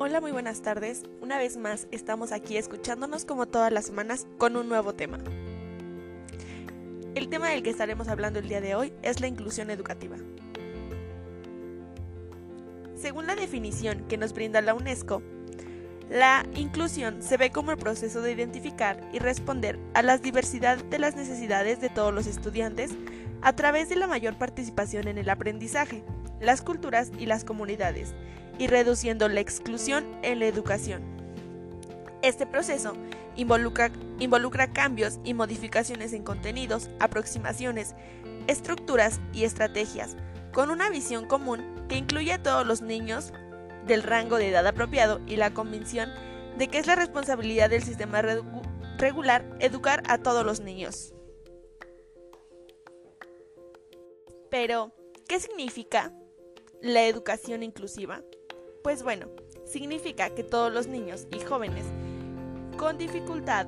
Hola, 0.00 0.20
muy 0.20 0.30
buenas 0.30 0.62
tardes. 0.62 1.02
Una 1.20 1.38
vez 1.38 1.56
más 1.56 1.88
estamos 1.90 2.30
aquí 2.30 2.56
escuchándonos 2.56 3.24
como 3.24 3.46
todas 3.46 3.72
las 3.72 3.86
semanas 3.86 4.28
con 4.38 4.56
un 4.56 4.68
nuevo 4.68 4.94
tema. 4.94 5.18
El 7.16 7.28
tema 7.28 7.48
del 7.48 7.64
que 7.64 7.70
estaremos 7.70 8.06
hablando 8.06 8.38
el 8.38 8.48
día 8.48 8.60
de 8.60 8.76
hoy 8.76 8.92
es 9.02 9.20
la 9.20 9.26
inclusión 9.26 9.70
educativa. 9.70 10.16
Según 12.94 13.26
la 13.26 13.34
definición 13.34 14.04
que 14.06 14.18
nos 14.18 14.32
brinda 14.34 14.60
la 14.60 14.74
UNESCO, 14.74 15.20
la 16.08 16.46
inclusión 16.54 17.20
se 17.20 17.36
ve 17.36 17.50
como 17.50 17.72
el 17.72 17.76
proceso 17.76 18.22
de 18.22 18.30
identificar 18.30 19.00
y 19.12 19.18
responder 19.18 19.80
a 19.94 20.02
la 20.02 20.16
diversidad 20.16 20.76
de 20.76 21.00
las 21.00 21.16
necesidades 21.16 21.80
de 21.80 21.88
todos 21.88 22.14
los 22.14 22.28
estudiantes 22.28 22.92
a 23.42 23.52
través 23.54 23.88
de 23.88 23.96
la 23.96 24.06
mayor 24.06 24.38
participación 24.38 25.08
en 25.08 25.18
el 25.18 25.28
aprendizaje, 25.28 26.04
las 26.40 26.62
culturas 26.62 27.10
y 27.18 27.26
las 27.26 27.42
comunidades, 27.42 28.14
y 28.58 28.66
reduciendo 28.66 29.28
la 29.28 29.40
exclusión 29.40 30.06
en 30.22 30.40
la 30.40 30.46
educación. 30.46 31.02
Este 32.22 32.46
proceso 32.46 32.94
involucra, 33.36 34.72
cambios 34.72 35.20
y 35.24 35.34
modificaciones 35.34 36.12
en 36.12 36.24
contenidos, 36.24 36.90
aproximaciones, 36.98 37.94
estructuras 38.48 39.20
y 39.32 39.44
estrategias, 39.44 40.16
con 40.52 40.70
una 40.70 40.90
visión 40.90 41.26
común 41.26 41.86
que 41.88 41.96
incluye 41.96 42.32
a 42.32 42.42
todos 42.42 42.66
los 42.66 42.82
niños 42.82 43.32
del 43.86 44.02
rango 44.02 44.36
de 44.36 44.48
edad 44.48 44.66
apropiado 44.66 45.20
y 45.26 45.36
la 45.36 45.54
convicción 45.54 46.10
de 46.58 46.68
que 46.68 46.78
es 46.78 46.86
la 46.86 46.96
responsabilidad 46.96 47.70
del 47.70 47.84
sistema 47.84 48.22
regular 48.98 49.56
educar 49.60 50.02
a 50.08 50.18
todos 50.18 50.44
los 50.44 50.60
niños. 50.60 51.14
Pero, 54.50 54.92
¿qué 55.28 55.38
significa 55.38 56.12
la 56.82 57.06
educación 57.06 57.62
inclusiva? 57.62 58.22
Pues 58.82 59.02
bueno, 59.02 59.26
significa 59.64 60.30
que 60.30 60.44
todos 60.44 60.72
los 60.72 60.86
niños 60.86 61.26
y 61.32 61.40
jóvenes 61.40 61.84
con 62.76 62.96
dificultad 62.96 63.66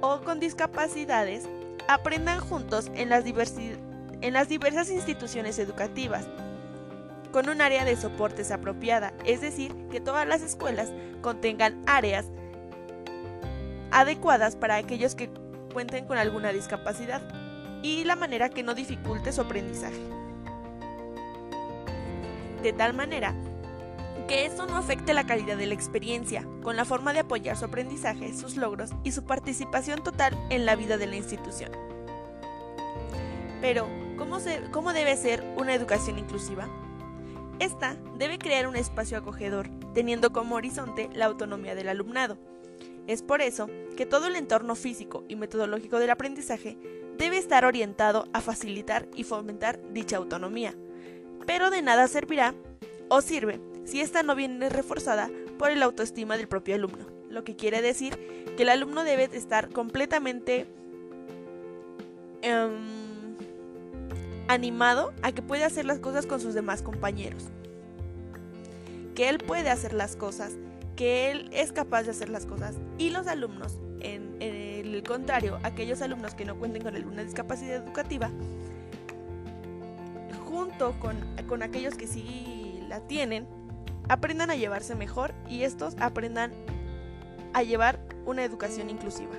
o 0.00 0.20
con 0.20 0.40
discapacidades 0.40 1.48
aprendan 1.86 2.40
juntos 2.40 2.90
en 2.94 3.08
las, 3.08 3.24
diversas 3.24 4.90
instituciones 4.90 5.58
educativas, 5.60 6.26
con 7.30 7.48
un 7.48 7.60
área 7.60 7.84
de 7.84 7.96
soportes 7.96 8.50
apropiada, 8.50 9.14
es 9.24 9.40
decir, 9.40 9.72
que 9.90 10.00
todas 10.00 10.26
las 10.26 10.42
escuelas 10.42 10.92
contengan 11.22 11.82
áreas 11.86 12.26
adecuadas 13.92 14.56
para 14.56 14.76
aquellos 14.76 15.14
que 15.14 15.30
cuenten 15.72 16.04
con 16.06 16.18
alguna 16.18 16.52
discapacidad 16.52 17.22
y 17.82 18.04
la 18.04 18.16
manera 18.16 18.48
que 18.48 18.64
no 18.64 18.74
dificulte 18.74 19.32
su 19.32 19.40
aprendizaje. 19.40 20.00
De 22.62 22.72
tal 22.72 22.94
manera 22.94 23.34
que 24.28 24.46
esto 24.46 24.66
no 24.66 24.76
afecte 24.76 25.14
la 25.14 25.26
calidad 25.26 25.56
de 25.56 25.66
la 25.66 25.74
experiencia, 25.74 26.46
con 26.62 26.76
la 26.76 26.84
forma 26.84 27.12
de 27.12 27.20
apoyar 27.20 27.56
su 27.56 27.64
aprendizaje, 27.64 28.34
sus 28.34 28.56
logros 28.56 28.90
y 29.04 29.12
su 29.12 29.24
participación 29.24 30.02
total 30.02 30.38
en 30.50 30.66
la 30.66 30.76
vida 30.76 30.96
de 30.96 31.06
la 31.06 31.16
institución. 31.16 31.70
Pero, 33.60 33.88
¿cómo, 34.16 34.38
cómo 34.70 34.92
debe 34.92 35.16
ser 35.16 35.44
una 35.56 35.74
educación 35.74 36.18
inclusiva? 36.18 36.68
Esta 37.58 37.96
debe 38.16 38.38
crear 38.38 38.66
un 38.66 38.76
espacio 38.76 39.18
acogedor, 39.18 39.68
teniendo 39.94 40.32
como 40.32 40.56
horizonte 40.56 41.10
la 41.12 41.26
autonomía 41.26 41.74
del 41.74 41.88
alumnado. 41.88 42.38
Es 43.06 43.22
por 43.22 43.42
eso 43.42 43.68
que 43.96 44.06
todo 44.06 44.26
el 44.26 44.36
entorno 44.36 44.74
físico 44.74 45.24
y 45.28 45.36
metodológico 45.36 45.98
del 45.98 46.10
aprendizaje 46.10 46.78
debe 47.18 47.38
estar 47.38 47.64
orientado 47.64 48.26
a 48.32 48.40
facilitar 48.40 49.06
y 49.14 49.24
fomentar 49.24 49.80
dicha 49.92 50.16
autonomía. 50.16 50.74
Pero 51.46 51.70
de 51.70 51.82
nada 51.82 52.08
servirá 52.08 52.54
o 53.08 53.20
sirve 53.20 53.60
si 53.84 54.00
esta 54.00 54.22
no 54.22 54.34
viene 54.34 54.68
reforzada 54.68 55.30
por 55.58 55.70
el 55.70 55.82
autoestima 55.82 56.36
del 56.36 56.48
propio 56.48 56.74
alumno, 56.74 57.06
lo 57.28 57.44
que 57.44 57.56
quiere 57.56 57.82
decir 57.82 58.18
que 58.56 58.62
el 58.62 58.68
alumno 58.68 59.04
debe 59.04 59.24
estar 59.32 59.70
completamente 59.70 60.66
em, 62.42 63.36
animado 64.48 65.12
a 65.22 65.32
que 65.32 65.42
puede 65.42 65.64
hacer 65.64 65.84
las 65.84 65.98
cosas 65.98 66.26
con 66.26 66.40
sus 66.40 66.54
demás 66.54 66.82
compañeros, 66.82 67.44
que 69.14 69.28
él 69.28 69.38
puede 69.38 69.70
hacer 69.70 69.92
las 69.92 70.16
cosas, 70.16 70.52
que 70.96 71.30
él 71.30 71.48
es 71.52 71.72
capaz 71.72 72.04
de 72.04 72.10
hacer 72.10 72.28
las 72.28 72.46
cosas 72.46 72.76
y 72.98 73.10
los 73.10 73.26
alumnos, 73.26 73.78
en, 74.00 74.36
el 74.40 75.02
contrario, 75.04 75.58
aquellos 75.62 76.02
alumnos 76.02 76.34
que 76.34 76.44
no 76.44 76.56
cuenten 76.58 76.82
con 76.82 76.94
alguna 76.96 77.22
discapacidad 77.22 77.76
educativa, 77.76 78.30
junto 80.44 80.98
con, 81.00 81.16
con 81.46 81.62
aquellos 81.62 81.94
que 81.94 82.06
sí 82.06 82.80
la 82.88 83.00
tienen, 83.00 83.46
aprendan 84.08 84.50
a 84.50 84.56
llevarse 84.56 84.94
mejor 84.94 85.34
y 85.48 85.62
estos 85.62 85.94
aprendan 85.98 86.52
a 87.54 87.62
llevar 87.62 87.98
una 88.24 88.44
educación 88.44 88.90
inclusiva. 88.90 89.34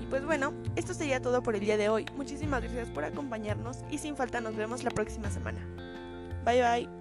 Y 0.00 0.06
pues 0.06 0.24
bueno, 0.24 0.52
esto 0.76 0.94
sería 0.94 1.20
todo 1.20 1.42
por 1.42 1.54
el 1.54 1.60
día 1.60 1.76
de 1.76 1.88
hoy. 1.88 2.06
Muchísimas 2.16 2.62
gracias 2.62 2.88
por 2.88 3.04
acompañarnos 3.04 3.78
y 3.90 3.98
sin 3.98 4.16
falta 4.16 4.40
nos 4.40 4.56
vemos 4.56 4.84
la 4.84 4.90
próxima 4.90 5.30
semana. 5.30 5.60
Bye 6.44 6.62
bye. 6.62 6.99